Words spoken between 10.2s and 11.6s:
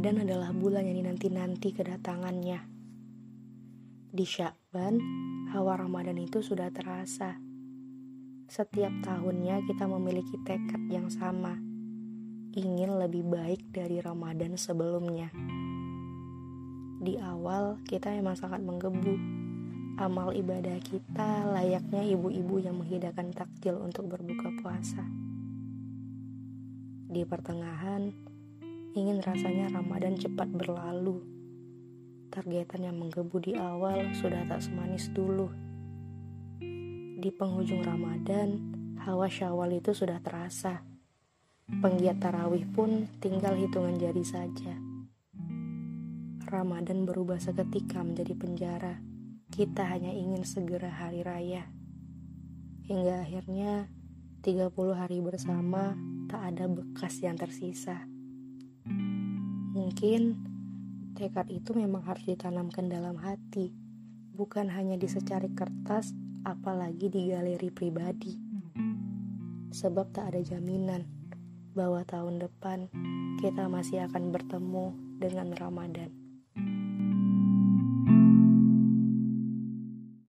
tekad yang sama,